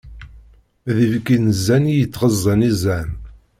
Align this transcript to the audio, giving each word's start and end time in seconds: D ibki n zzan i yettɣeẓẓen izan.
D 0.95 0.97
ibki 1.07 1.37
n 1.45 1.47
zzan 1.57 1.85
i 1.91 1.95
yettɣeẓẓen 1.99 2.59
izan. 2.71 3.09